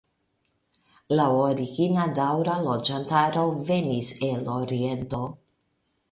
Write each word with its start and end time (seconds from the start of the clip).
La 1.17 1.25
origina 1.41 2.05
daŭra 2.19 2.55
loĝantaro 2.67 3.43
venis 3.67 4.09
el 4.29 4.49
oriento. 4.55 5.21